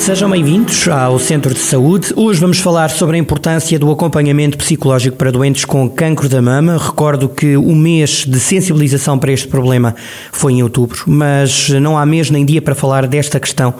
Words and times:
Sejam 0.00 0.30
bem-vindos 0.30 0.88
ao 0.88 1.18
Centro 1.18 1.52
de 1.52 1.60
Saúde. 1.60 2.14
Hoje 2.16 2.40
vamos 2.40 2.58
falar 2.58 2.88
sobre 2.88 3.16
a 3.16 3.20
importância 3.20 3.78
do 3.78 3.90
acompanhamento 3.92 4.56
psicológico 4.56 5.14
para 5.18 5.30
doentes 5.30 5.66
com 5.66 5.90
cancro 5.90 6.26
da 6.26 6.40
mama. 6.40 6.78
Recordo 6.78 7.28
que 7.28 7.54
o 7.54 7.74
mês 7.74 8.24
de 8.26 8.40
sensibilização 8.40 9.18
para 9.18 9.30
este 9.30 9.46
problema 9.46 9.94
foi 10.32 10.54
em 10.54 10.62
outubro, 10.62 11.02
mas 11.06 11.68
não 11.68 11.98
há 11.98 12.06
mês 12.06 12.30
nem 12.30 12.46
dia 12.46 12.62
para 12.62 12.74
falar 12.74 13.06
desta 13.06 13.38
questão. 13.38 13.74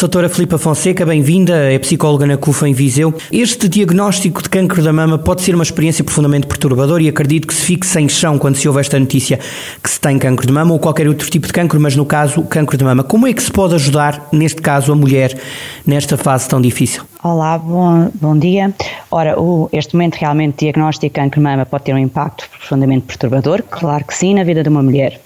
Doutora 0.00 0.28
Filipa 0.28 0.58
Fonseca, 0.58 1.06
bem-vinda, 1.06 1.72
é 1.72 1.78
psicóloga 1.78 2.26
na 2.26 2.36
CUFA 2.36 2.68
em 2.68 2.74
Viseu. 2.74 3.14
Este 3.32 3.68
diagnóstico 3.68 4.42
de 4.42 4.50
cancro 4.50 4.82
da 4.82 4.92
mama 4.92 5.16
pode 5.16 5.40
ser 5.40 5.54
uma 5.54 5.64
experiência 5.64 6.04
profundamente 6.04 6.46
perturbadora 6.46 7.02
e 7.02 7.08
acredito 7.08 7.46
que 7.48 7.54
se 7.54 7.64
fique 7.64 7.86
sem 7.86 8.06
chão 8.06 8.38
quando 8.38 8.56
se 8.56 8.68
ouve 8.68 8.80
esta 8.80 9.00
notícia 9.00 9.38
que 9.82 9.88
se 9.88 9.98
tem 9.98 10.18
cancro 10.18 10.46
de 10.46 10.52
mama 10.52 10.74
ou 10.74 10.78
qualquer 10.78 11.08
outro 11.08 11.30
tipo 11.30 11.46
de 11.46 11.54
cancro, 11.54 11.80
mas 11.80 11.96
no 11.96 12.04
caso, 12.04 12.42
cancro 12.42 12.76
de 12.76 12.84
mama. 12.84 13.02
Como 13.02 13.26
é 13.26 13.32
que 13.32 13.42
se 13.42 13.50
pode 13.50 13.76
ajudar, 13.76 14.28
neste 14.30 14.60
caso, 14.60 14.92
a 14.92 14.94
mulher 14.94 15.34
nesta 15.86 16.18
fase 16.18 16.48
tão 16.48 16.60
difícil? 16.60 17.02
Olá, 17.22 17.56
bom, 17.56 18.10
bom 18.14 18.38
dia. 18.38 18.74
Ora, 19.10 19.40
o, 19.40 19.70
este 19.72 19.94
momento 19.94 20.16
realmente 20.16 20.66
diagnóstico 20.66 21.06
de 21.06 21.10
cancro 21.10 21.40
de 21.40 21.44
mama 21.44 21.64
pode 21.64 21.84
ter 21.84 21.94
um 21.94 21.98
impacto 21.98 22.46
profundamente 22.50 23.06
perturbador, 23.06 23.62
claro 23.70 24.04
que 24.04 24.14
sim, 24.14 24.34
na 24.34 24.44
vida 24.44 24.62
de 24.62 24.68
uma 24.68 24.82
mulher. 24.82 25.18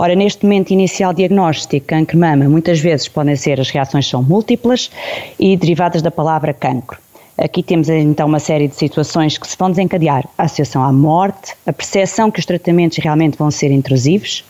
Ora, 0.00 0.14
neste 0.14 0.46
momento 0.46 0.70
inicial 0.70 1.12
diagnóstico, 1.12 1.84
cancro 1.84 2.16
mama, 2.16 2.48
muitas 2.48 2.78
vezes 2.78 3.08
podem 3.08 3.34
ser, 3.34 3.60
as 3.60 3.68
reações 3.68 4.06
são 4.06 4.22
múltiplas 4.22 4.92
e 5.40 5.56
derivadas 5.56 6.00
da 6.02 6.08
palavra 6.08 6.54
cancro. 6.54 7.00
Aqui 7.36 7.64
temos 7.64 7.88
então 7.88 8.28
uma 8.28 8.38
série 8.38 8.68
de 8.68 8.76
situações 8.76 9.36
que 9.36 9.48
se 9.48 9.56
vão 9.58 9.70
desencadear: 9.70 10.24
a 10.38 10.44
associação 10.44 10.84
à 10.84 10.92
morte, 10.92 11.52
a 11.66 11.72
percepção 11.72 12.30
que 12.30 12.38
os 12.38 12.46
tratamentos 12.46 12.98
realmente 12.98 13.36
vão 13.36 13.50
ser 13.50 13.72
intrusivos, 13.72 14.44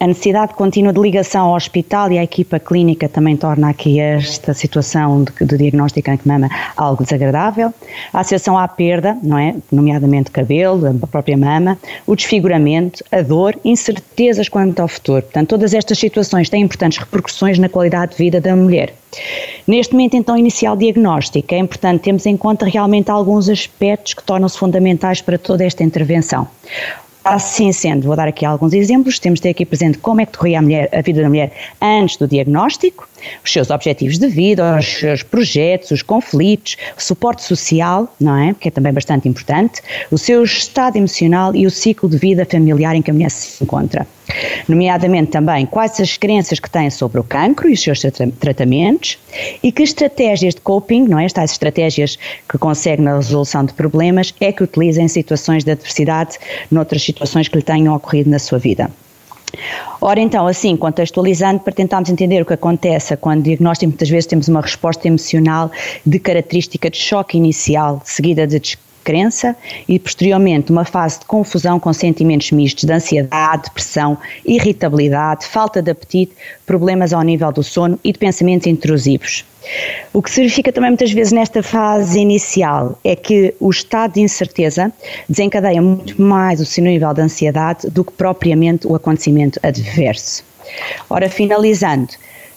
a 0.00 0.06
necessidade 0.06 0.54
contínua 0.54 0.92
de 0.92 1.00
ligação 1.00 1.48
ao 1.48 1.54
hospital 1.54 2.10
e 2.10 2.18
à 2.18 2.24
equipa 2.24 2.58
clínica 2.58 3.06
também 3.06 3.36
torna 3.36 3.68
aqui 3.68 4.00
esta 4.00 4.54
situação 4.54 5.24
de, 5.24 5.44
de 5.44 5.58
diagnóstico 5.58 6.10
de 6.10 6.26
mama 6.26 6.48
algo 6.74 7.02
desagradável. 7.02 7.72
A 8.12 8.20
associação 8.20 8.56
à 8.56 8.66
perda, 8.66 9.16
não 9.22 9.36
é? 9.36 9.54
Nomeadamente 9.70 10.30
cabelo, 10.30 10.86
a 11.02 11.06
própria 11.06 11.36
mama, 11.36 11.78
o 12.06 12.16
desfiguramento, 12.16 13.04
a 13.12 13.20
dor, 13.20 13.58
incertezas 13.62 14.48
quanto 14.48 14.80
ao 14.80 14.88
futuro. 14.88 15.22
Portanto, 15.22 15.50
todas 15.50 15.74
estas 15.74 15.98
situações 15.98 16.48
têm 16.48 16.62
importantes 16.62 16.98
repercussões 16.98 17.58
na 17.58 17.68
qualidade 17.68 18.12
de 18.12 18.18
vida 18.18 18.40
da 18.40 18.56
mulher. 18.56 18.94
Neste 19.66 19.92
momento, 19.92 20.16
então, 20.16 20.36
inicial 20.36 20.76
diagnóstico, 20.76 21.54
é 21.54 21.58
importante 21.58 22.02
termos 22.02 22.24
em 22.26 22.36
conta 22.36 22.66
realmente 22.66 23.10
alguns 23.10 23.48
aspectos 23.48 24.14
que 24.14 24.22
tornam-se 24.22 24.56
fundamentais 24.58 25.20
para 25.20 25.38
toda 25.38 25.64
esta 25.64 25.82
intervenção. 25.82 26.46
Assim 27.26 27.72
sendo, 27.72 28.06
vou 28.06 28.14
dar 28.14 28.28
aqui 28.28 28.46
alguns 28.46 28.72
exemplos. 28.72 29.18
Temos 29.18 29.40
de 29.40 29.42
ter 29.42 29.48
aqui 29.48 29.66
presente 29.66 29.98
como 29.98 30.20
é 30.20 30.26
que 30.26 30.30
decorria 30.30 30.60
a, 30.60 30.62
mulher, 30.62 30.88
a 30.92 31.02
vida 31.02 31.22
da 31.22 31.28
mulher 31.28 31.52
antes 31.82 32.16
do 32.16 32.28
diagnóstico, 32.28 33.08
os 33.44 33.52
seus 33.52 33.70
objetivos 33.70 34.18
de 34.18 34.28
vida, 34.28 34.78
os 34.78 34.86
seus 34.86 35.22
projetos, 35.22 35.90
os 35.90 36.02
conflitos, 36.02 36.76
o 36.96 37.02
suporte 37.02 37.42
social, 37.42 38.12
não 38.20 38.36
é? 38.36 38.54
Que 38.54 38.68
é 38.68 38.70
também 38.70 38.92
bastante 38.92 39.28
importante, 39.28 39.80
o 40.10 40.18
seu 40.18 40.42
estado 40.42 40.96
emocional 40.96 41.54
e 41.54 41.66
o 41.66 41.70
ciclo 41.70 42.08
de 42.08 42.18
vida 42.18 42.44
familiar 42.44 42.94
em 42.94 43.02
que 43.02 43.10
a 43.10 43.14
mulher 43.14 43.30
se 43.30 43.62
encontra. 43.62 44.06
Nomeadamente 44.68 45.30
também 45.30 45.66
quais 45.66 46.00
as 46.00 46.16
crenças 46.16 46.58
que 46.58 46.68
têm 46.68 46.90
sobre 46.90 47.20
o 47.20 47.24
cancro 47.24 47.68
e 47.68 47.74
os 47.74 47.82
seus 47.82 48.00
tratamentos 48.40 49.18
e 49.62 49.70
que 49.70 49.82
estratégias 49.82 50.54
de 50.54 50.60
coping, 50.60 51.06
não 51.06 51.18
é? 51.18 51.24
Estas 51.24 51.52
estratégias 51.52 52.18
que 52.48 52.58
conseguem 52.58 53.04
na 53.04 53.16
resolução 53.16 53.64
de 53.64 53.72
problemas 53.72 54.34
é 54.40 54.50
que 54.50 54.64
utiliza 54.64 55.00
em 55.00 55.08
situações 55.08 55.64
de 55.64 55.70
adversidade, 55.70 56.38
noutras 56.70 57.02
situações 57.02 57.48
que 57.48 57.56
lhe 57.56 57.62
tenham 57.62 57.94
ocorrido 57.94 58.28
na 58.28 58.38
sua 58.38 58.58
vida. 58.58 58.90
Ora, 60.00 60.20
então, 60.20 60.46
assim, 60.46 60.76
contextualizando, 60.76 61.60
para 61.60 61.72
tentarmos 61.72 62.10
entender 62.10 62.42
o 62.42 62.46
que 62.46 62.52
acontece 62.52 63.16
quando 63.16 63.42
diagnóstico, 63.42 63.90
muitas 63.90 64.08
vezes 64.08 64.26
temos 64.26 64.48
uma 64.48 64.60
resposta 64.60 65.08
emocional 65.08 65.70
de 66.04 66.18
característica 66.18 66.90
de 66.90 66.98
choque 66.98 67.36
inicial, 67.36 68.02
seguida 68.04 68.46
de 68.46 68.60
crença 69.06 69.54
e 69.88 70.00
posteriormente 70.00 70.72
uma 70.72 70.84
fase 70.84 71.20
de 71.20 71.26
confusão 71.26 71.78
com 71.78 71.92
sentimentos 71.92 72.50
mistos 72.50 72.82
de 72.82 72.92
ansiedade, 72.92 73.62
depressão, 73.62 74.18
irritabilidade, 74.44 75.46
falta 75.46 75.80
de 75.80 75.92
apetite, 75.92 76.32
problemas 76.66 77.12
ao 77.12 77.22
nível 77.22 77.52
do 77.52 77.62
sono 77.62 77.96
e 78.02 78.12
de 78.12 78.18
pensamentos 78.18 78.66
intrusivos. 78.66 79.44
O 80.12 80.20
que 80.20 80.30
se 80.30 80.40
verifica 80.40 80.72
também 80.72 80.90
muitas 80.90 81.12
vezes 81.12 81.32
nesta 81.32 81.62
fase 81.62 82.18
inicial 82.18 82.98
é 83.04 83.14
que 83.14 83.54
o 83.60 83.70
estado 83.70 84.14
de 84.14 84.20
incerteza 84.20 84.92
desencadeia 85.28 85.80
muito 85.80 86.20
mais 86.20 86.60
o 86.60 86.66
seu 86.66 86.82
nível 86.82 87.14
de 87.14 87.22
ansiedade 87.22 87.88
do 87.88 88.04
que 88.04 88.12
propriamente 88.12 88.88
o 88.88 88.94
acontecimento 88.96 89.60
adverso. 89.62 90.44
Ora, 91.08 91.30
finalizando, 91.30 92.08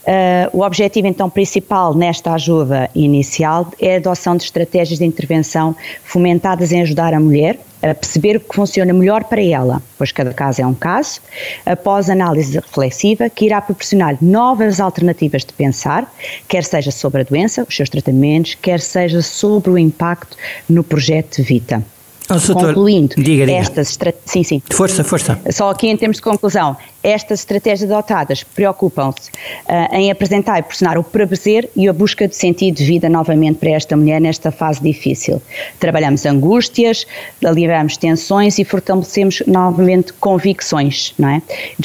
Uh, 0.09 0.57
o 0.57 0.61
objetivo 0.63 1.05
então 1.05 1.29
principal 1.29 1.93
nesta 1.93 2.33
ajuda 2.33 2.89
inicial 2.95 3.71
é 3.79 3.93
a 3.93 3.97
adoção 3.97 4.35
de 4.35 4.43
estratégias 4.43 4.97
de 4.97 5.05
intervenção 5.05 5.75
fomentadas 6.03 6.71
em 6.71 6.81
ajudar 6.81 7.13
a 7.13 7.19
mulher 7.19 7.59
a 7.83 7.93
perceber 7.93 8.37
o 8.37 8.39
que 8.39 8.55
funciona 8.55 8.91
melhor 8.91 9.23
para 9.25 9.41
ela, 9.41 9.83
pois 9.99 10.11
cada 10.11 10.33
caso 10.33 10.63
é 10.63 10.65
um 10.65 10.73
caso, 10.73 11.21
após 11.63 12.09
análise 12.09 12.55
reflexiva 12.55 13.29
que 13.29 13.45
irá 13.45 13.61
proporcionar 13.61 14.17
novas 14.19 14.79
alternativas 14.79 15.45
de 15.45 15.53
pensar, 15.53 16.11
quer 16.47 16.63
seja 16.63 16.89
sobre 16.89 17.21
a 17.21 17.23
doença, 17.23 17.63
os 17.63 17.75
seus 17.75 17.87
tratamentos, 17.87 18.55
quer 18.55 18.79
seja 18.79 19.21
sobre 19.21 19.69
o 19.69 19.77
impacto 19.77 20.35
no 20.67 20.83
projeto 20.83 21.37
de 21.37 21.43
Vita. 21.43 21.83
Oh, 22.29 22.53
Concluindo, 22.53 23.15
diga, 23.15 23.45
diga. 23.45 23.57
estas 23.57 23.97
sim, 24.25 24.43
sim. 24.43 24.61
Força, 24.69 25.03
força. 25.03 25.39
Só 25.49 25.69
aqui 25.71 25.87
em 25.87 25.97
termos 25.97 26.17
de 26.17 26.23
conclusão, 26.23 26.77
estas 27.01 27.39
estratégias 27.39 27.89
adotadas 27.89 28.43
preocupam-se 28.43 29.29
uh, 29.29 29.95
em 29.95 30.11
apresentar 30.11 30.59
e 30.59 30.61
proporcionar 30.61 30.97
o 30.97 31.03
prazer 31.03 31.69
e 31.75 31.87
a 31.87 31.93
busca 31.93 32.27
de 32.27 32.35
sentido 32.35 32.75
de 32.75 32.85
vida 32.85 33.07
novamente 33.07 33.57
para 33.57 33.69
esta 33.69 33.95
mulher 33.95 34.19
nesta 34.19 34.51
fase 34.51 34.81
difícil. 34.81 35.41
Trabalhamos 35.79 36.25
angústias, 36.25 37.07
aliviamos 37.43 37.95
tensões 37.95 38.59
e 38.59 38.65
fortalecemos 38.65 39.41
novamente 39.47 40.11
convicções, 40.13 41.13
não 41.17 41.29
é? 41.29 41.41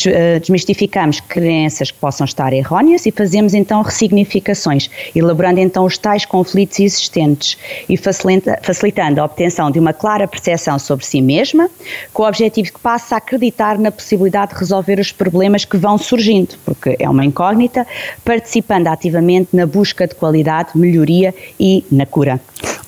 Eh, 0.07 0.41
desmistificamos 0.41 1.21
crenças 1.21 1.91
que 1.91 1.99
possam 1.99 2.25
estar 2.25 2.53
erróneas 2.53 3.07
e 3.07 3.13
fazemos 3.13 3.55
então 3.55 3.83
ressignificações, 3.83 4.91
elaborando 5.15 5.61
então 5.61 5.85
os 5.85 5.97
tais 5.97 6.25
conflitos 6.25 6.81
existentes 6.81 7.57
e 7.89 7.97
facilita, 7.97 8.59
facilitando 8.63 9.21
a 9.21 9.25
obtenção 9.25 9.71
de 9.71 9.79
uma 9.79 9.93
clara 9.93 10.27
percepção 10.35 10.79
sobre 10.79 11.07
si 11.07 11.23
mesma, 11.23 11.71
com 12.13 12.25
o 12.25 12.27
objetivo 12.27 12.73
que 12.73 12.81
passe 12.81 13.15
a 13.15 13.19
acreditar 13.19 13.79
na 13.79 13.91
possibilidade 13.91 14.53
de 14.53 14.59
resolver 14.59 14.99
os 14.99 15.13
problemas 15.13 15.65
que 15.65 15.77
vão 15.77 15.97
surgindo, 15.97 16.55
porque 16.65 16.97
é 16.99 17.09
uma 17.09 17.25
incógnita, 17.25 17.87
participando 18.25 18.89
ativamente 18.89 19.49
na 19.53 19.67
busca 19.67 20.07
de 20.07 20.15
qualidade, 20.15 20.71
melhoria 20.75 21.35
e 21.59 21.85
na 21.91 22.05
cura. 22.05 22.41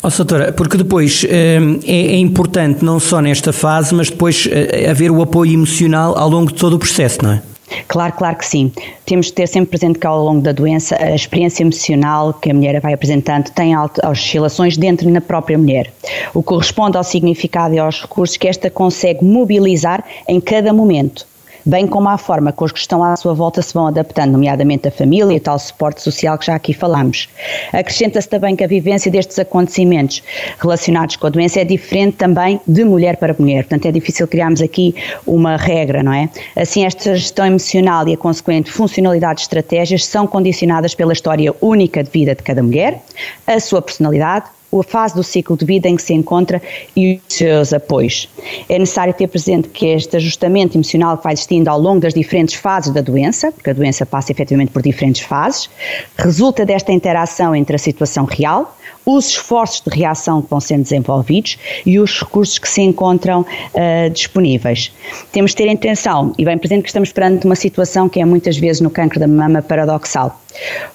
Oh, 0.03 0.09
doutora, 0.09 0.53
porque 0.53 0.77
depois 0.77 1.25
eh, 1.29 1.59
é, 1.85 1.93
é, 1.93 2.17
importante 2.17 2.85
não 2.85 3.01
só 3.01 3.21
nesta 3.21 3.53
fase, 3.53 3.95
mas 3.95 4.11
depois 4.11 4.49
eh, 4.51 4.89
haver 4.89 5.11
o 5.11 5.21
apoio 5.23 5.53
emocional 5.55 6.17
ao 6.17 6.29
longo 6.29 6.53
de 6.53 6.59
todo 6.59 6.75
o 6.75 6.79
processo, 6.79 7.19
não 7.23 7.33
é? 7.33 7.43
Claro, 7.89 8.13
claro 8.15 8.37
que 8.37 8.47
sim. 8.47 8.73
Temos 9.05 9.27
de 9.27 9.33
ter 9.33 9.49
sempre 9.49 9.71
presente 9.71 9.99
que 9.99 10.07
ao 10.07 10.23
longo 10.25 10.41
da 10.41 10.53
doença 10.53 10.97
a 11.01 11.15
experiência 11.15 11.63
emocional 11.63 12.33
que 12.35 12.51
a 12.51 12.55
mulher 12.55 12.81
vai 12.81 12.93
apresentando 12.93 13.51
tem 13.51 13.75
oscilações 13.77 14.77
dentro 14.77 15.09
na 15.11 15.21
própria 15.21 15.59
mulher, 15.59 15.93
o 16.35 16.43
que 16.43 16.49
corresponde 16.49 16.97
ao 16.97 17.05
significado 17.05 17.75
e 17.75 17.79
aos 17.79 18.03
recursos 18.03 18.37
que 18.37 18.49
esta 18.49 18.71
consegue 18.71 19.25
mobilizar 19.25 20.05
em 20.29 20.41
cada 20.41 20.73
momento 20.73 21.27
bem 21.67 21.87
como 21.87 22.09
à 22.09 22.17
forma 22.17 22.53
que 22.53 22.63
os 22.63 22.71
que 22.71 22.79
estão 22.79 23.03
à 23.03 23.17
sua 23.17 23.35
volta 23.35 23.61
se 23.61 23.75
vão 23.75 23.89
adaptando, 23.89 24.33
nomeadamente 24.33 24.87
a 24.87 24.91
família 24.91 25.35
e 25.35 25.41
tal 25.41 25.59
suporte 25.59 26.01
social 26.01 26.39
que 26.39 26.47
já 26.47 26.55
aqui 26.55 26.73
falámos. 26.73 27.29
Acrescenta-se 27.73 28.29
também 28.29 28.55
que 28.55 28.63
a 28.63 28.69
vivência 28.69 29.11
destes 29.11 29.39
acontecimentos 29.39 30.23
relacionados 30.61 31.17
com 31.17 31.27
a 31.27 31.31
doença 31.31 31.61
é 31.61 31.65
diferente 31.65 32.17
também 32.17 32.61
de 32.67 32.85
mulher 32.85 33.17
para 33.17 33.35
mulher, 33.37 33.65
portanto 33.65 33.87
é 33.87 33.93
difícil 33.93 34.29
criarmos 34.29 34.63
aqui 34.63 34.95
uma 35.27 35.57
regra, 35.57 36.03
não 36.03 36.13
é? 36.13 36.31
Assim, 36.55 36.85
esta 36.85 37.17
gestão 37.17 37.47
emocional 37.47 38.07
e 38.07 38.15
a 38.15 38.17
consequente 38.17 38.71
funcionalidade 38.71 39.37
de 39.37 39.43
estratégias 39.43 40.05
são 40.07 40.27
condicionadas 40.27 40.95
pela 40.95 41.13
história 41.13 41.53
única 41.61 42.05
de 42.05 42.11
vida 42.11 42.35
de 42.35 42.43
cada 42.43 42.63
mulher, 42.63 43.03
a 43.47 43.59
sua 43.59 43.83
personalidade, 43.83 44.47
a 44.81 44.85
fase 44.85 45.15
do 45.15 45.23
ciclo 45.23 45.57
de 45.57 45.65
vida 45.65 45.89
em 45.89 45.97
que 45.97 46.03
se 46.03 46.15
encontra 46.15 46.61
e 46.95 47.21
os 47.29 47.37
seus 47.37 47.73
apoios. 47.73 48.29
É 48.69 48.79
necessário 48.79 49.15
ter 49.15 49.27
presente 49.29 49.69
que 49.69 49.87
este 49.87 50.17
ajustamento 50.17 50.77
emocional 50.77 51.17
que 51.17 51.25
vai 51.25 51.33
existindo 51.33 51.71
ao 51.71 51.81
longo 51.81 52.01
das 52.01 52.15
diferentes 52.15 52.55
fases 52.55 52.93
da 52.93 53.01
doença, 53.01 53.53
porque 53.53 53.71
a 53.71 53.73
doença 53.73 54.05
passa 54.05 54.33
efetivamente 54.33 54.71
por 54.71 54.83
diferentes 54.83 55.23
fases, 55.23 55.69
resulta 56.17 56.65
desta 56.65 56.93
interação 56.93 57.55
entre 57.55 57.77
a 57.77 57.79
situação 57.79 58.25
real, 58.25 58.77
os 59.07 59.29
esforços 59.29 59.81
de 59.81 59.97
reação 59.97 60.43
que 60.43 60.51
vão 60.51 60.61
sendo 60.61 60.83
desenvolvidos 60.83 61.57
e 61.87 61.99
os 62.01 62.21
recursos 62.21 62.59
que 62.59 62.69
se 62.69 62.83
encontram 62.83 63.43
uh, 63.43 64.11
disponíveis. 64.11 64.93
Temos 65.31 65.53
de 65.53 65.59
ter 65.59 65.71
atenção 65.71 66.35
e 66.37 66.45
bem 66.45 66.59
presente 66.59 66.83
que 66.83 66.89
estamos 66.89 67.13
perante 67.13 67.47
uma 67.47 67.55
situação 67.55 68.09
que 68.09 68.21
é 68.21 68.25
muitas 68.25 68.59
vezes 68.59 68.83
no 68.83 68.91
cancro 68.91 69.21
da 69.21 69.29
mama 69.29 69.63
paradoxal 69.63 70.41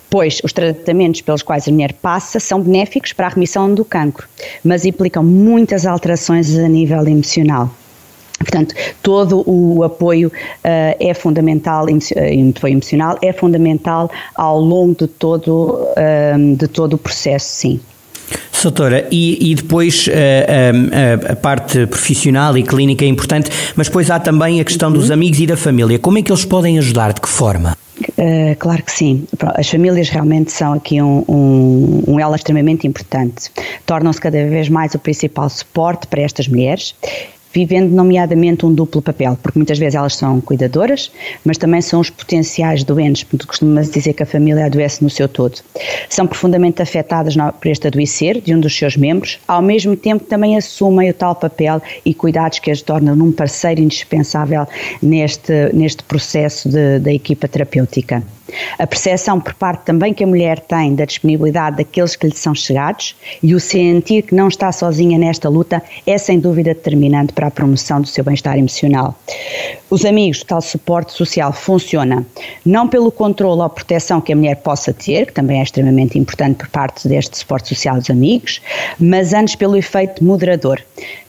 pois 0.09 0.41
os 0.43 0.51
tratamentos 0.51 1.21
pelos 1.21 1.41
quais 1.41 1.67
a 1.67 1.71
mulher 1.71 1.93
passa 1.93 2.39
são 2.39 2.59
benéficos 2.59 3.13
para 3.13 3.27
a 3.27 3.29
remissão 3.29 3.73
do 3.73 3.85
cancro, 3.85 4.27
mas 4.61 4.83
implicam 4.83 5.23
muitas 5.23 5.85
alterações 5.85 6.57
a 6.57 6.67
nível 6.67 7.07
emocional. 7.07 7.69
Portanto, 8.37 8.73
todo 9.01 9.43
o 9.47 9.83
apoio 9.83 10.27
uh, 10.27 10.31
é 10.99 11.13
fundamental, 11.13 11.85
uh, 11.85 12.59
foi 12.59 12.71
emocional, 12.71 13.17
é 13.21 13.31
fundamental 13.31 14.11
ao 14.35 14.59
longo 14.59 14.95
de 14.95 15.07
todo, 15.07 15.87
de 16.57 16.67
todo 16.67 16.93
o 16.93 16.97
processo, 16.97 17.45
sim. 17.45 17.79
Doutora, 18.63 19.07
e, 19.11 19.51
e 19.51 19.55
depois 19.55 20.07
a, 20.09 21.31
a, 21.31 21.35
parte 21.35 21.85
profissional 21.87 22.57
e 22.57 22.63
clínica 22.63 23.03
é 23.03 23.07
importante, 23.07 23.49
mas 23.75 23.87
depois 23.87 24.09
há 24.09 24.19
também 24.19 24.59
a 24.59 24.63
questão 24.63 24.89
uhum. 24.89 24.95
dos 24.95 25.11
amigos 25.11 25.39
e 25.39 25.47
da 25.47 25.57
família. 25.57 25.97
Como 25.99 26.17
é 26.17 26.21
que 26.21 26.31
eles 26.31 26.45
podem 26.45 26.77
ajudar? 26.77 27.13
De 27.13 27.21
que 27.21 27.29
forma? 27.29 27.77
Uh, 28.17 28.55
claro 28.57 28.83
que 28.83 28.91
sim. 28.91 29.25
As 29.55 29.69
famílias 29.69 30.09
realmente 30.09 30.51
são 30.51 30.73
aqui 30.73 31.01
um, 31.01 31.23
um, 31.27 32.03
um 32.07 32.19
elo 32.19 32.35
extremamente 32.35 32.87
importante. 32.87 33.51
Tornam-se 33.85 34.19
cada 34.19 34.37
vez 34.47 34.69
mais 34.69 34.93
o 34.93 34.99
principal 34.99 35.49
suporte 35.49 36.07
para 36.07 36.21
estas 36.21 36.47
mulheres 36.47 36.95
vivendo 37.53 37.91
nomeadamente 37.91 38.65
um 38.65 38.73
duplo 38.73 39.01
papel, 39.01 39.37
porque 39.41 39.59
muitas 39.59 39.77
vezes 39.77 39.95
elas 39.95 40.15
são 40.15 40.39
cuidadoras, 40.41 41.11
mas 41.43 41.57
também 41.57 41.81
são 41.81 41.99
os 41.99 42.09
potenciais 42.09 42.83
doentes, 42.83 43.23
porque 43.23 43.45
costuma-se 43.45 43.91
dizer 43.91 44.13
que 44.13 44.23
a 44.23 44.25
família 44.25 44.65
adoece 44.65 45.03
no 45.03 45.09
seu 45.09 45.27
todo. 45.27 45.59
São 46.09 46.27
profundamente 46.27 46.81
afetadas 46.81 47.35
por 47.59 47.67
este 47.67 47.87
adoecer 47.87 48.41
de 48.41 48.53
um 48.53 48.59
dos 48.59 48.75
seus 48.75 48.95
membros, 48.95 49.39
ao 49.47 49.61
mesmo 49.61 49.95
tempo 49.95 50.23
também 50.23 50.57
assumem 50.57 51.09
o 51.09 51.13
tal 51.13 51.35
papel 51.35 51.81
e 52.05 52.13
cuidados 52.13 52.59
que 52.59 52.71
as 52.71 52.81
tornam 52.81 53.15
num 53.15 53.31
parceiro 53.31 53.81
indispensável 53.81 54.65
neste, 55.01 55.73
neste 55.73 56.03
processo 56.03 56.69
da 56.69 57.11
equipa 57.11 57.47
terapêutica. 57.47 58.23
A 58.77 58.87
percepção 58.87 59.39
por 59.39 59.53
parte 59.53 59.83
também 59.85 60.13
que 60.13 60.23
a 60.23 60.27
mulher 60.27 60.59
tem 60.59 60.95
da 60.95 61.05
disponibilidade 61.05 61.77
daqueles 61.77 62.15
que 62.15 62.27
lhe 62.27 62.35
são 62.35 62.53
chegados 62.53 63.15
e 63.41 63.55
o 63.55 63.59
sentir 63.59 64.23
que 64.23 64.35
não 64.35 64.47
está 64.47 64.71
sozinha 64.71 65.17
nesta 65.17 65.49
luta 65.49 65.81
é 66.05 66.17
sem 66.17 66.39
dúvida 66.39 66.73
determinante 66.73 67.33
para 67.33 67.47
a 67.47 67.51
promoção 67.51 68.01
do 68.01 68.07
seu 68.07 68.23
bem-estar 68.23 68.57
emocional. 68.57 69.15
Os 69.89 70.05
amigos, 70.05 70.43
tal 70.43 70.61
suporte 70.61 71.11
social 71.13 71.51
funciona 71.51 72.25
não 72.65 72.87
pelo 72.87 73.11
controle 73.11 73.61
ou 73.61 73.69
proteção 73.69 74.21
que 74.21 74.33
a 74.33 74.35
mulher 74.35 74.55
possa 74.57 74.93
ter, 74.93 75.27
que 75.27 75.33
também 75.33 75.59
é 75.59 75.63
extremamente 75.63 76.17
importante 76.17 76.57
por 76.57 76.67
parte 76.69 77.07
deste 77.07 77.37
suporte 77.37 77.69
social 77.69 77.97
dos 77.97 78.09
amigos, 78.09 78.61
mas 78.99 79.33
antes 79.33 79.55
pelo 79.55 79.75
efeito 79.75 80.23
moderador 80.23 80.81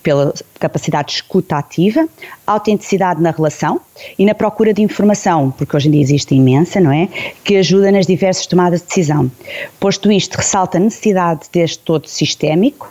pela 0.02 0.34
capacidade 0.58 1.08
de 1.08 1.14
escuta 1.14 1.56
ativa, 1.56 2.08
autenticidade 2.46 3.22
na 3.22 3.30
relação 3.30 3.80
e 4.19 4.25
na 4.25 4.35
procura 4.35 4.73
de 4.73 4.83
informação, 4.83 5.50
porque 5.50 5.77
hoje 5.77 5.89
em 5.89 5.93
dia 5.93 6.03
existe 6.03 6.35
imensa, 6.35 6.81
não 6.81 6.93
é? 6.93 7.09
Que 7.44 7.56
ajuda 7.56 7.93
nas 7.93 8.06
diversas 8.06 8.47
tomadas 8.47 8.81
de 8.81 8.87
decisão. 8.89 9.31
Posto 9.79 10.11
isto, 10.11 10.37
ressalta 10.37 10.79
a 10.79 10.81
necessidade 10.81 11.43
deste 11.53 11.79
todo 11.81 12.09
sistémico, 12.09 12.91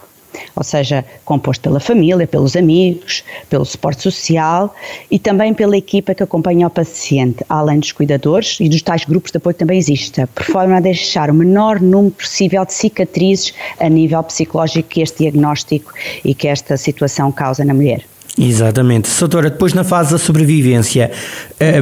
ou 0.55 0.63
seja, 0.63 1.03
composto 1.25 1.63
pela 1.63 1.79
família, 1.79 2.25
pelos 2.25 2.55
amigos, 2.55 3.23
pelo 3.49 3.65
suporte 3.65 4.01
social 4.01 4.73
e 5.09 5.19
também 5.19 5.53
pela 5.53 5.75
equipa 5.75 6.15
que 6.15 6.23
acompanha 6.23 6.67
o 6.67 6.69
paciente, 6.69 7.43
além 7.49 7.79
dos 7.79 7.91
cuidadores 7.91 8.57
e 8.59 8.69
dos 8.69 8.81
tais 8.81 9.03
grupos 9.03 9.31
de 9.31 9.37
apoio 9.37 9.53
que 9.53 9.59
também 9.59 9.77
existem, 9.77 10.25
por 10.27 10.45
forma 10.45 10.77
a 10.77 10.79
deixar 10.79 11.29
o 11.29 11.33
menor 11.33 11.81
número 11.81 12.13
possível 12.13 12.65
de 12.65 12.73
cicatrizes 12.73 13.53
a 13.79 13.89
nível 13.89 14.23
psicológico 14.23 14.89
que 14.89 15.01
este 15.01 15.19
diagnóstico 15.19 15.93
e 16.23 16.33
que 16.33 16.47
esta 16.47 16.77
situação 16.77 17.31
causa 17.31 17.65
na 17.65 17.73
mulher. 17.73 18.05
Exatamente. 18.37 19.09
Doutora, 19.19 19.49
depois 19.49 19.73
na 19.73 19.83
fase 19.83 20.11
da 20.11 20.17
sobrevivência, 20.17 21.11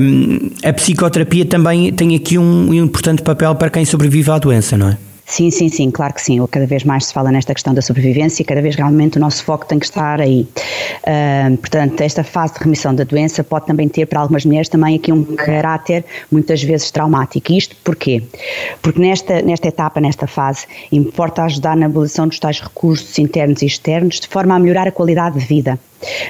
hum, 0.02 0.50
a 0.64 0.74
psicoterapia 0.74 1.46
também 1.46 1.92
tem 1.94 2.16
aqui 2.16 2.38
um 2.38 2.74
importante 2.74 3.22
papel 3.22 3.54
para 3.56 3.70
quem 3.70 3.86
sobrevive 3.86 4.32
à 4.32 4.38
doença, 4.38 4.78
não 4.78 4.90
é? 4.90 4.98
Sim, 5.30 5.52
sim, 5.52 5.70
sim, 5.70 5.92
claro 5.92 6.16
que 6.16 6.24
sim. 6.24 6.44
Cada 6.48 6.66
vez 6.66 6.84
mais 6.84 7.06
se 7.06 7.14
fala 7.14 7.32
nesta 7.32 7.54
questão 7.54 7.72
da 7.72 7.84
sobrevivência 7.84 8.42
e 8.42 8.46
cada 8.46 8.64
vez 8.64 8.76
realmente 8.76 9.18
o 9.18 9.20
nosso 9.20 9.44
foco 9.44 9.64
tem 9.64 9.78
que 9.78 9.86
estar 9.86 10.20
aí. 10.20 10.48
Uh, 11.04 11.56
portanto, 11.58 12.02
esta 12.02 12.24
fase 12.24 12.56
de 12.56 12.62
remissão 12.62 12.96
da 12.96 13.04
doença 13.04 13.44
pode 13.44 13.68
também 13.68 13.88
ter 13.88 14.08
para 14.08 14.22
algumas 14.22 14.44
mulheres 14.44 14.68
também 14.68 14.96
aqui 14.96 15.14
um 15.14 15.24
caráter 15.36 16.04
muitas 16.32 16.64
vezes 16.64 16.90
traumático. 16.90 17.54
Isto 17.54 17.76
porquê? 17.84 18.24
Porque 18.82 19.00
nesta, 19.00 19.40
nesta 19.44 19.68
etapa, 19.68 20.02
nesta 20.02 20.26
fase, 20.26 20.66
importa 20.92 21.44
ajudar 21.44 21.78
na 21.78 21.86
abolição 21.86 22.28
dos 22.28 22.40
tais 22.40 22.60
recursos 22.60 23.20
internos 23.20 23.62
e 23.62 23.68
externos 23.68 24.20
de 24.20 24.28
forma 24.28 24.56
a 24.56 24.60
melhorar 24.60 24.88
a 24.88 24.92
qualidade 24.92 25.38
de 25.38 25.46
vida 25.46 25.80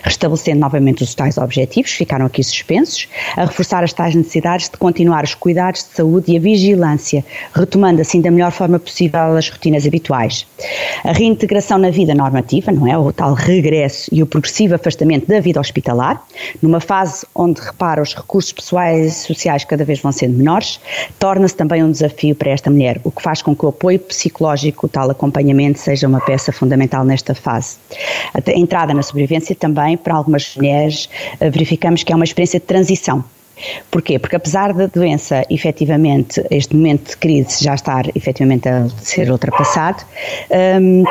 restabelecendo 0.04 0.60
novamente 0.60 1.04
os 1.04 1.14
tais 1.14 1.38
objetivos, 1.38 1.92
ficaram 1.92 2.26
aqui 2.26 2.44
suspensos, 2.44 3.08
a 3.36 3.46
reforçar 3.46 3.84
as 3.84 3.94
tais 3.94 4.16
necessidades 4.16 4.70
de 4.70 4.78
continuar 4.78 5.24
os 5.24 5.36
cuidados 5.36 5.84
de 5.84 5.96
saúde 5.96 6.32
e 6.32 6.38
a 6.38 6.40
vigilância, 6.40 7.24
retomando 7.54 8.02
assim 8.02 8.22
da 8.22 8.32
melhor 8.32 8.52
forma 8.52 8.80
possível 8.80 9.38
as 9.38 9.50
rotinas 9.50 9.86
habituais. 9.86 10.46
A 11.04 11.12
reintegração 11.12 11.78
na 11.78 11.90
vida 11.90 12.14
normativa, 12.14 12.72
não 12.72 12.88
é? 12.88 12.98
O 12.98 13.12
tal 13.12 13.34
regresso 13.34 14.10
e 14.14 14.22
o 14.22 14.26
progressivo 14.26 14.76
afastamento 14.76 15.28
da 15.28 15.40
vida 15.40 15.60
hospitalar, 15.60 16.24
numa 16.62 16.80
fase 16.80 17.26
onde, 17.36 17.62
repara, 17.62 18.02
os 18.02 18.16
recursos 18.16 18.52
pessoais 18.52 19.24
e 19.24 19.28
sociais 19.28 19.64
cada 19.64 19.84
vez 19.84 20.00
vão 20.00 20.12
sendo 20.12 20.38
menores, 20.38 20.80
torna-se 21.18 21.56
também 21.56 21.84
um 21.84 21.92
desafio 21.92 22.36
para 22.36 22.52
esta 22.52 22.70
mulher, 22.70 23.00
o 23.04 23.12
que 23.12 23.22
faz 23.22 23.42
com 23.42 23.56
que 23.56 23.66
o 23.66 23.70
apoio 23.70 24.00
psicológico, 24.00 24.86
o 24.86 24.90
tal 24.90 25.10
acompanhamento, 25.10 25.80
seja 25.80 26.08
uma 26.08 26.20
peça 26.22 26.52
fundamental 26.52 27.04
nesta 27.04 27.34
fase. 27.36 27.78
A 28.34 28.52
entrada 28.52 28.94
na 28.94 29.02
sobrevivência 29.02 29.56
também, 29.60 29.98
para 29.98 30.16
algumas 30.16 30.56
mulheres, 30.56 31.10
eh, 31.40 31.50
verificamos 31.50 32.04
que 32.04 32.12
é 32.12 32.16
uma 32.16 32.26
experiência 32.26 32.60
de 32.60 32.66
transição. 32.66 33.24
Porquê? 33.92 34.18
Porque 34.18 34.36
apesar 34.36 34.74
da 34.74 34.88
doença, 34.88 35.46
efetivamente, 35.50 36.42
este 36.50 36.76
momento 36.76 37.10
de 37.10 37.18
crise 37.18 37.64
já 37.64 37.76
estar 37.76 38.06
efetivamente 38.16 38.70
a 38.70 38.88
ser 39.02 39.30
ultrapassado, 39.30 40.04
um, 40.82 41.04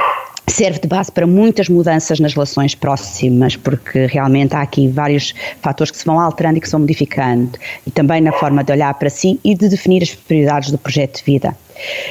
serve 0.47 0.81
de 0.81 0.89
base 0.89 1.13
para 1.13 1.27
muitas 1.27 1.69
mudanças 1.69 2.19
nas 2.21 2.33
relações 2.33 2.75
próximas, 2.75 3.55
porque 3.55 4.07
realmente 4.07 4.57
há 4.57 4.63
aqui 4.63 4.89
vários 4.89 5.35
fatores 5.61 5.91
que 5.91 5.99
se 5.99 6.05
vão 6.05 6.19
alterando 6.19 6.57
e 6.57 6.61
que 6.61 6.67
se 6.67 6.73
vão 6.73 6.81
modificando, 6.81 7.53
e 7.87 7.91
também 7.91 8.21
na 8.21 8.33
forma 8.33 8.65
de 8.65 8.73
olhar 8.73 8.93
para 8.95 9.11
si 9.11 9.39
e 9.45 9.55
de 9.55 9.69
definir 9.69 10.03
as 10.03 10.15
prioridades 10.15 10.71
do 10.71 10.79
projeto 10.79 11.19
de 11.19 11.25
vida. 11.25 11.55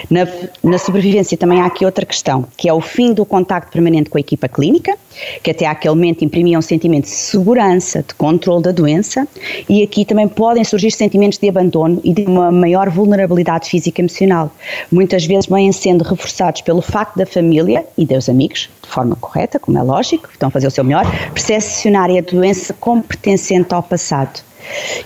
Na, 0.10 0.28
na, 0.64 0.78
sobrevivência 0.78 1.38
também 1.38 1.62
há 1.62 1.66
aqui 1.66 1.86
outra 1.86 2.06
questão, 2.06 2.46
que 2.56 2.70
é 2.70 2.74
o 2.74 2.80
fim 2.80 3.14
do 3.14 3.26
contacto 3.26 3.72
permanente 3.72 4.10
com 4.10 4.18
a 4.18 4.22
equipa 4.22 4.48
clínica, 4.48 4.98
que 5.44 5.52
até 5.52 5.66
aquele 5.66 5.96
momento 5.96 6.24
imprimia 6.24 6.58
um 6.58 6.62
sentimento 6.62 7.06
de 7.06 7.12
segurança, 7.12 8.04
de 8.04 8.14
controle 8.14 8.64
da 8.64 8.72
doença, 8.72 9.28
e 9.68 9.84
aqui 9.84 10.06
também 10.06 10.28
podem 10.28 10.64
surgir 10.64 10.92
sentimentos 10.92 11.38
de 11.38 11.50
abandono 11.50 12.00
e 12.04 12.14
de 12.14 12.24
uma 12.24 12.52
maior 12.52 12.90
vulnerabilidade 12.90 13.70
física 13.70 14.02
e 14.02 14.04
emocional, 14.04 14.52
muitas 14.92 15.26
vezes 15.26 15.48
vêm 15.48 15.72
sendo 15.72 16.04
reforçados 16.04 16.62
pelo 16.62 16.82
facto 16.82 17.18
da 17.18 17.26
família 17.26 17.86
e 17.98 18.06
dos 18.06 18.30
amigos, 18.30 18.70
de 18.82 18.90
forma 18.90 19.16
correta, 19.16 19.60
como 19.60 19.78
é 19.78 19.82
lógico, 19.82 20.30
estão 20.32 20.50
a 20.50 20.52
fazer 20.52 20.68
o 20.68 20.72
seu 20.72 20.84
melhor, 20.84 21.06
percepcionarem 21.34 22.20
a 22.20 22.22
doença 22.22 22.74
como 22.74 23.04
pertencente 23.04 23.74
ao 23.74 23.84
passado. 23.84 24.42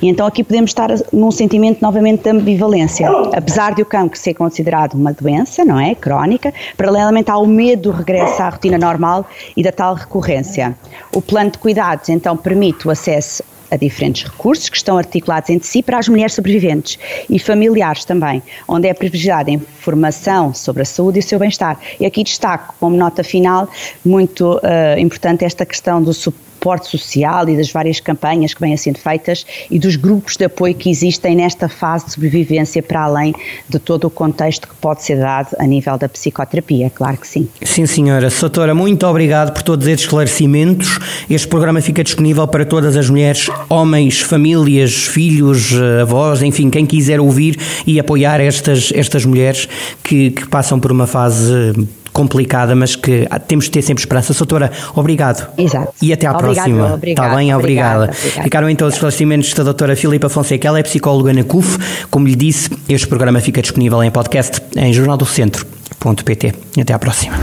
E 0.02 0.08
então 0.08 0.26
aqui 0.26 0.44
podemos 0.44 0.72
estar 0.72 0.90
num 1.12 1.32
sentimento 1.32 1.82
novamente 1.82 2.24
de 2.24 2.30
ambivalência. 2.30 3.10
Apesar 3.34 3.74
de 3.74 3.82
o 3.82 3.86
cancro 3.86 4.18
ser 4.18 4.34
considerado 4.34 4.94
uma 4.94 5.14
doença, 5.14 5.64
não 5.66 5.80
é? 5.80 5.96
Crónica, 5.96 6.54
paralelamente 6.78 7.30
há 7.30 7.38
o 7.38 7.48
medo 7.48 7.84
do 7.84 7.92
regresso 7.92 8.42
à 8.42 8.50
rotina 8.50 8.78
normal 8.78 9.26
e 9.56 9.64
da 9.64 9.72
tal 9.72 9.96
recorrência. 9.96 10.76
O 11.14 11.22
plano 11.22 11.52
de 11.52 11.58
cuidados 11.58 12.10
então 12.10 12.36
permite 12.38 12.88
o 12.88 12.92
acesso 12.92 13.44
a 13.72 13.78
diferentes 13.78 14.24
recursos 14.24 14.68
que 14.68 14.76
estão 14.76 14.98
articulados 14.98 15.50
entre 15.50 15.66
si 15.66 15.82
para 15.82 15.98
as 15.98 16.10
mulheres 16.10 16.34
sobreviventes 16.34 17.00
e 17.30 17.40
familiares 17.40 18.04
também, 18.04 18.44
onde 18.68 18.88
é 18.88 18.94
privilegiada 18.94 19.50
a 19.50 19.54
informação 19.54 20.54
sobre 20.54 20.82
a 20.82 20.86
saúde 20.86 21.20
e 21.20 21.22
o 21.22 21.24
seu 21.24 21.40
bem-estar. 21.40 21.80
E 21.98 22.06
aqui 22.06 22.22
destaco 22.24 22.76
como 22.80 22.98
nota 22.98 23.24
final 23.24 23.70
muito 24.04 24.58
uh, 24.58 25.00
importante 25.00 25.46
esta 25.46 25.66
questão 25.66 26.04
do 26.04 26.14
suporte 26.14 26.51
suporte 26.62 26.88
social 26.88 27.50
e 27.50 27.58
das 27.58 27.72
várias 27.72 28.00
campanhas 28.00 28.54
que 28.54 28.62
vêm 28.62 28.78
sendo 28.78 29.00
feitas 29.00 29.46
e 29.70 29.80
dos 29.80 29.96
grupos 29.96 30.38
de 30.38 30.46
apoio 30.46 30.76
que 30.76 30.92
existem 30.92 31.36
nesta 31.36 31.68
fase 31.68 32.06
de 32.06 32.14
sobrevivência 32.14 32.84
para 32.84 33.04
além 33.04 33.34
de 33.68 33.80
todo 33.80 34.06
o 34.06 34.10
contexto 34.12 34.68
que 34.68 34.76
pode 34.76 35.04
ser 35.04 35.18
dado 35.18 35.56
a 35.58 35.66
nível 35.66 35.98
da 35.98 36.08
psicoterapia, 36.08 36.92
claro 36.92 37.18
que 37.18 37.28
sim. 37.28 37.50
Sim, 37.64 37.88
senhora. 37.88 38.30
Soutora, 38.30 38.76
muito 38.76 39.08
obrigado 39.08 39.54
por 39.54 39.64
todos 39.64 39.88
estes 39.88 40.06
esclarecimentos. 40.06 41.00
Este 41.28 41.48
programa 41.48 41.82
fica 41.82 42.04
disponível 42.04 42.48
para 42.48 42.64
todas 42.64 42.96
as 42.96 43.10
mulheres, 43.10 43.50
homens, 43.68 44.22
famílias, 44.22 45.08
filhos, 45.08 45.72
eh, 45.74 46.02
avós, 46.02 46.44
enfim, 46.44 46.70
quem 46.70 46.86
quiser 46.86 47.20
ouvir 47.20 47.58
e 47.88 48.00
apoiar 48.00 48.40
estas, 48.40 48.92
estas 48.94 49.26
mulheres 49.26 49.68
que, 50.04 50.30
que 50.30 50.48
passam 50.48 50.80
por 50.80 50.92
uma 50.92 51.08
fase 51.08 51.74
complicada, 52.14 52.76
mas 52.76 52.96
que 52.96 53.28
temos 53.48 53.66
de 53.66 53.72
ter 53.72 53.82
sempre 53.82 54.02
esperança. 54.02 54.34
Soutora, 54.34 54.72
obrigado. 54.96 55.48
Exato. 55.58 55.94
E 56.02 56.12
até 56.12 56.28
à 56.28 56.32
obrigado, 56.32 56.54
próxima. 56.56 56.94
Obrigado, 56.94 57.26
Está 57.26 57.36
bem? 57.36 57.54
Obrigada. 57.54 58.04
Obrigada. 58.06 58.44
Ficaram 58.44 58.70
então 58.70 58.88
os 58.88 58.96
esclarecimentos 58.96 59.54
da 59.54 59.64
doutora 59.64 59.96
Filipa 59.96 60.30
Fonseca. 60.30 60.68
Ela 60.68 60.80
é 60.80 60.84
psicóloga 60.84 61.34
na 61.34 61.44
CUF. 61.44 61.78
Como 62.10 62.28
lhe 62.28 62.36
disse, 62.36 62.70
este 62.90 63.08
programa 63.08 63.40
fica 63.40 63.62
disponível 63.62 64.04
em 64.04 64.12
podcast 64.12 64.62
em 64.76 64.92
Jornal 64.94 65.18
do 65.18 65.26
Centro 65.26 65.66
centro.pt. 66.02 66.54
Até 66.82 66.94
à 66.94 67.00
próxima. 67.00 67.36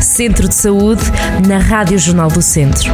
Centro 0.00 0.48
de 0.48 0.54
Saúde 0.54 1.02
na 1.46 1.58
Rádio 1.58 1.98
Jornal 1.98 2.28
do 2.28 2.40
Centro. 2.40 2.92